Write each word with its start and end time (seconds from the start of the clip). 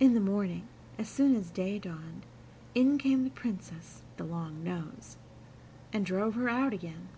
In 0.00 0.14
the 0.14 0.22
morning, 0.24 0.66
as 0.96 1.06
soon 1.06 1.36
as 1.36 1.50
day 1.50 1.78
dawned, 1.78 2.22
in 2.74 2.96
came 2.96 3.24
the 3.24 3.30
Princess 3.30 4.00
with 4.00 4.16
the 4.16 4.24
long 4.24 4.64
nose, 4.64 5.18
and 5.92 6.06
drove 6.06 6.34
her 6.36 6.48
out 6.48 6.72
again. 6.72 7.08